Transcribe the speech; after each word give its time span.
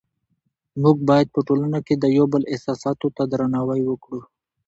موږ 0.81 0.97
باید 1.09 1.27
په 1.35 1.39
ټولنه 1.47 1.79
کې 1.85 1.95
د 1.97 2.05
یو 2.17 2.25
بل 2.33 2.43
احساساتو 2.53 3.07
ته 3.15 3.23
درناوی 3.31 3.81
وکړو 3.85 4.19